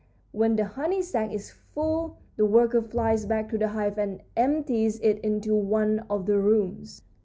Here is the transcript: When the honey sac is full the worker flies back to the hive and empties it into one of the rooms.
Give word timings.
When 0.31 0.55
the 0.55 0.65
honey 0.65 1.03
sac 1.03 1.31
is 1.31 1.51
full 1.51 2.17
the 2.35 2.43
worker 2.47 2.81
flies 2.81 3.27
back 3.27 3.49
to 3.49 3.59
the 3.59 3.67
hive 3.67 3.99
and 3.99 4.23
empties 4.35 4.99
it 4.99 5.19
into 5.19 5.53
one 5.53 5.99
of 6.09 6.25
the 6.25 6.39
rooms. 6.39 7.03